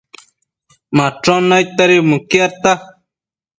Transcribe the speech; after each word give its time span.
Machon 0.95 1.41
naidtedi 1.49 1.97
mëquiadta 2.09 2.71